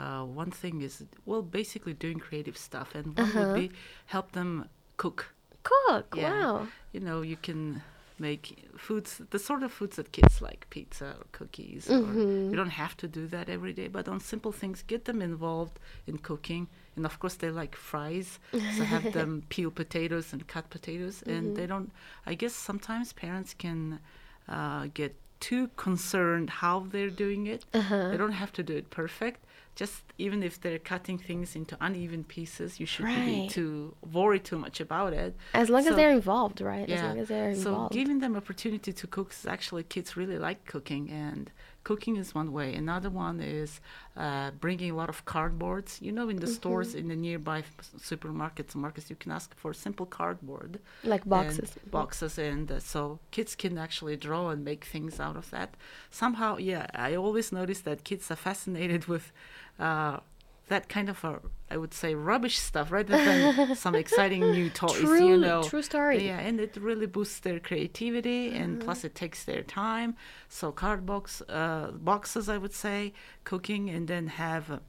[0.00, 0.94] uh, one thing is
[1.26, 3.70] well basically doing creative stuff, and one would be
[4.14, 4.50] help them
[4.96, 5.20] cook.
[5.62, 6.14] Cook.
[6.16, 6.30] Yeah.
[6.30, 6.68] Wow.
[6.94, 7.82] You know, you can
[8.20, 11.88] make foods, the sort of foods that kids like, pizza or cookies.
[11.88, 12.50] Or Mhm.
[12.50, 15.78] you don't have to do that every day, but on simple things, get them involved
[16.06, 16.68] in cooking.
[16.96, 18.38] And of course, they like fries,
[18.76, 21.22] so have them peel potatoes and cut potatoes.
[21.26, 21.90] And they don't.
[22.26, 24.00] I guess sometimes parents can
[24.48, 27.64] uh, get too concerned how they're doing it.
[27.72, 28.08] Uh-huh.
[28.10, 29.40] They don't have to do it perfect.
[29.82, 33.24] Just even if they're cutting things into uneven pieces, you shouldn't Right.
[33.24, 35.32] be too worry too much about it.
[35.54, 36.88] As long as they're involved, right?
[36.90, 37.92] As long as they're involved.
[37.92, 41.50] so giving them opportunity to cook is actually kids really like cooking, and
[41.84, 42.74] cooking is one way.
[42.74, 43.80] Another one is
[44.16, 46.00] uh, bringing a lot of cardboards.
[46.00, 46.54] You know, in the Mm-hmm.
[46.58, 47.64] stores in the nearby
[47.98, 51.70] supermarkets markets, you can ask for simple cardboard like and boxes.
[51.90, 55.70] boxes, and uh, so kids can actually draw and make things out of that.
[56.10, 59.32] Somehow, yeah, I always notice that kids are fascinated with.
[59.80, 60.20] Uh,
[60.68, 65.00] that kind of a, I would say, rubbish stuff rather than some exciting new toys.
[65.00, 66.24] True, you know, true story.
[66.26, 68.84] yeah, and it really boosts their creativity, and Mm-hmm.
[68.84, 70.14] plus it takes their time.
[70.48, 73.12] So card box uh, boxes, I would say,
[73.42, 74.80] cooking, and then have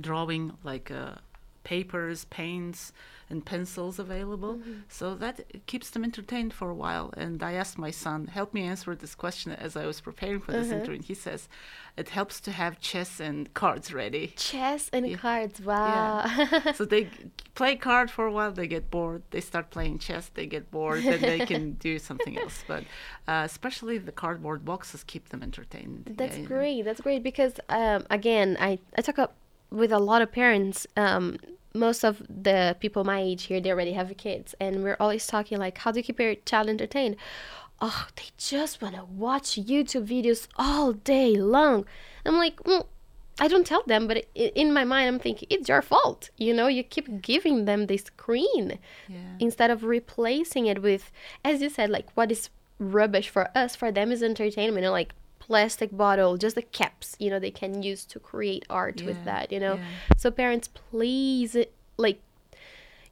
[0.00, 1.16] drawing like uh,
[1.64, 2.92] papers, paints,
[3.30, 4.56] and pencils available.
[4.56, 4.72] Mm-hmm.
[4.88, 7.12] So that keeps them entertained for a while.
[7.16, 10.52] And I asked my son, help me answer this question as I was preparing for
[10.52, 10.76] this Uh-huh.
[10.76, 10.96] interview.
[10.96, 11.48] And he says,
[11.96, 14.34] it helps to have chess and cards ready.
[14.36, 15.16] Chess and Yeah.
[15.16, 15.60] cards.
[15.60, 16.26] Wow.
[16.74, 17.08] so they
[17.54, 21.02] play card for a while they get bored they start playing chess they get bored
[21.04, 22.82] then they can do something else but
[23.28, 26.48] uh, especially the cardboard boxes keep them entertained That's Yeah, yeah.
[26.48, 26.82] great.
[26.84, 29.32] That's great because um, again, I I talk up
[29.74, 30.86] with a lot of parents.
[30.96, 31.38] Um,
[31.74, 35.58] most of the people my age here, they already have kids, and we're always talking
[35.58, 37.16] like, how do you keep your child entertained?
[37.80, 41.84] Oh, they just want to watch YouTube videos all day long.
[42.24, 42.86] I'm like, mm,
[43.40, 46.30] I don't tell them, but in my mind, I'm thinking it's your fault.
[46.36, 51.10] You know, you keep giving them the screen yeah instead of replacing it with,
[51.44, 54.84] as you said, like what is rubbish for us, for them is entertainment.
[54.84, 55.14] Know, like
[55.46, 59.52] plastic bottle, just the caps, you know, they can use to create art with that,
[59.52, 59.76] you know.
[59.76, 59.84] yeah.
[60.16, 61.56] So parents, please,
[61.96, 62.20] like,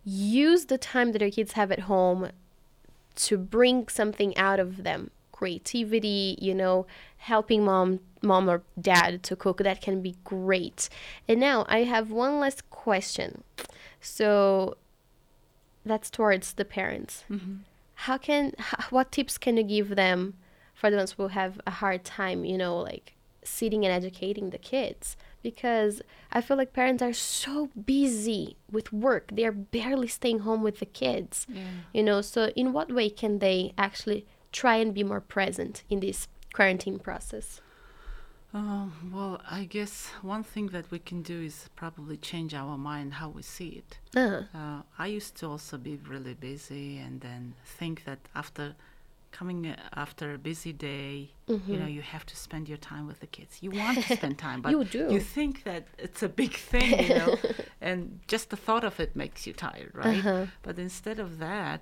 [0.04, 2.30] use the time that your kids have at home
[3.14, 6.86] to bring something out of them creativity you know
[7.18, 10.88] helping mom mom or dad to cook that can be great
[11.28, 13.42] and now i have one last question
[14.00, 14.76] so
[15.84, 17.54] that's towards the parents Mm-hmm.
[18.06, 18.52] how can
[18.90, 20.34] what tips can you give them
[20.82, 23.14] for the ones who have a hard time you know like
[23.44, 29.30] sitting and educating the kids because i feel like parents are so busy with work.
[29.32, 31.62] They're barely staying home with the kids yeah.
[31.92, 32.20] you know?
[32.20, 36.98] So in what way can they actually try and be more present in this quarantine
[36.98, 37.60] process?
[38.54, 43.14] Um, well, I guess one thing that we can do is probably change our mind
[43.14, 43.98] how we see it.
[44.14, 48.74] uh, Uh, I used to also be really busy and then think that after
[49.32, 53.20] coming uh, after a busy day, you know, you have to spend your time with
[53.20, 53.58] the kids.
[53.60, 55.04] You want to spend time, but You do.
[55.14, 57.36] you think that it's a big thing, you know,
[57.80, 60.18] and just the thought of it makes you tired, right?
[60.24, 60.46] Uh-huh.
[60.62, 61.80] But instead of that,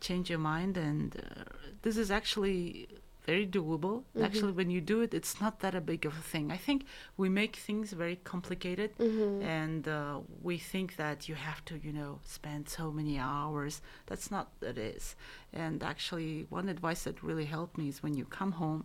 [0.00, 1.44] change your mind, and uh,
[1.82, 2.88] this is actually
[3.26, 3.96] very doable.
[4.04, 4.24] Mm-hmm.
[4.24, 6.50] Actually, when you do it, it's not that a big of a thing.
[6.52, 6.84] I think
[7.16, 9.42] we make things very complicated, Mm-hmm.
[9.42, 13.82] and uh, we think that you have to, you know, spend so many hours.
[14.06, 15.16] That's not that is.
[15.52, 18.84] And actually, one advice that really helped me is when you come home,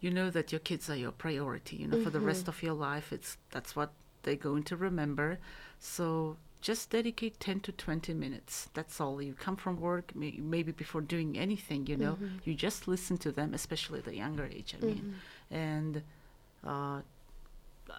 [0.00, 1.76] you know that your kids are your priority.
[1.76, 3.90] You know, for the rest of your life, it's that's what
[4.22, 5.38] they're going to remember.
[5.78, 6.36] So
[6.66, 8.68] just dedicate 10 to 20 minutes.
[8.74, 9.22] That's all.
[9.22, 12.38] You come from work, may, maybe before doing anything, you know, mm-hmm.
[12.44, 15.14] you just listen to them, especially the younger age, I mean.
[15.50, 15.54] Mm-hmm.
[15.64, 16.02] And
[16.66, 17.02] uh,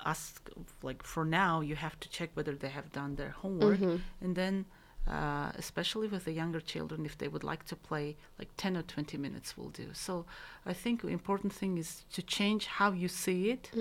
[0.06, 0.50] ask,
[0.84, 3.80] like, for now, you have to check whether they have done their homework.
[3.80, 3.96] Mm-hmm.
[4.20, 4.66] And then,
[5.10, 8.82] uh, especially with the younger children, if they would like to play, like 10 or
[8.82, 9.88] 20 minutes will do.
[9.94, 10.26] So
[10.66, 13.72] I think the important thing is to change how you see it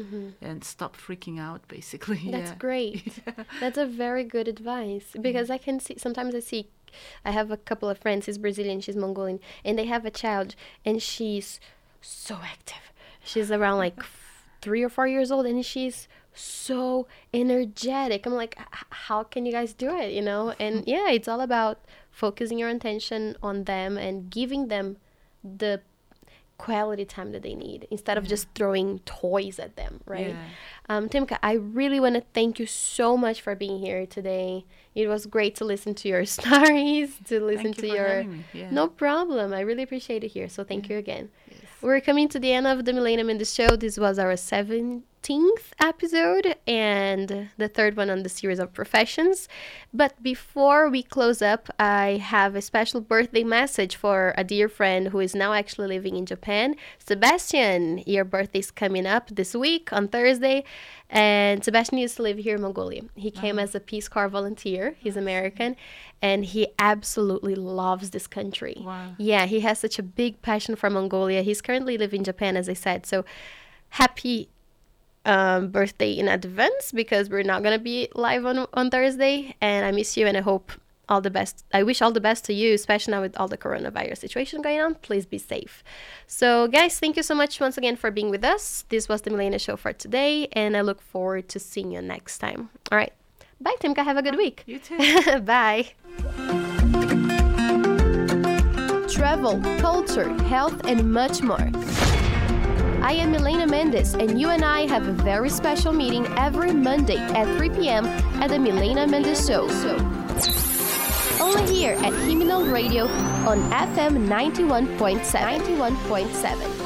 [0.40, 2.20] and stop freaking out, basically.
[2.30, 2.56] That's yeah.
[2.58, 3.18] great.
[3.60, 6.68] That's a very good advice because I can see sometimes I see
[7.24, 10.54] I have a couple of friends, he's Brazilian, she's Mongolian, and they have a child
[10.84, 11.60] and she's
[12.00, 12.92] so active.
[13.24, 16.08] She's around like f- 3 or 4 years old and she's
[16.38, 18.26] so energetic.
[18.26, 18.58] I'm like
[18.90, 20.54] how can you guys do it, you know?
[20.60, 21.80] And yeah, it's all about
[22.10, 24.96] focusing your attention on them and giving them
[25.44, 25.80] the
[26.58, 30.30] quality time that they need instead of just throwing toys at them, right?
[30.30, 30.44] Yeah.
[30.88, 34.64] Um, Timka, I really want to thank you so much for being here today.
[34.94, 38.26] It was great to listen to your stories, to listen Thank to your.
[38.52, 38.70] Yeah.
[38.70, 39.52] No problem.
[39.52, 40.48] I really appreciate it here.
[40.48, 41.28] So thank you again.
[41.82, 43.76] We're coming to the end of the Milena Mendes Show.
[43.76, 49.48] This was our 17th 15th episode and the third one on the series of professions.
[49.92, 55.08] But before we close up, I have a special birthday message for a dear friend
[55.08, 56.76] who is now actually living in Japan.
[56.98, 60.64] Sebastian, your birthday is coming up this week on Thursday.
[61.10, 63.02] And Sebastian used to live here in Mongolia.
[63.14, 64.96] He came as a Peace Corps volunteer.
[64.98, 65.76] He's American,
[66.20, 68.82] and he absolutely loves this country.
[68.84, 69.14] Wow.
[69.18, 71.42] Yeah, he has such a big passion for Mongolia.
[71.42, 73.06] He's currently living in Japan, as I said.
[73.06, 73.24] So
[73.90, 74.48] happy
[75.26, 79.90] um, birthday in advance because we're not gonna be live on on Thursday, and I
[79.90, 80.72] miss you, and I hope
[81.08, 81.64] all the best.
[81.72, 84.80] I wish all the best to you, especially now with all the coronavirus situation going
[84.80, 84.94] on.
[84.96, 85.84] Please be safe.
[86.26, 88.84] So, guys, thank you so much once again for being with us.
[88.88, 92.38] This was the Milena Show for today, and I look forward to seeing you next
[92.38, 92.70] time.
[92.90, 93.12] All right.
[93.60, 94.04] Bye, Timka.
[94.04, 94.64] Have a good week.
[94.66, 95.40] You too.
[95.40, 95.92] Bye.
[99.08, 101.70] Travel, culture, health, and much more.
[103.06, 107.18] I am Milena Mendes, and you and I have a very special meeting every Monday
[107.18, 108.04] at 3 p.m.
[108.42, 109.68] at the Milena Mendes Show.
[111.40, 113.06] Only here at Khemnel Radio
[113.46, 115.20] on FM 91.7.
[115.20, 116.85] 91.7.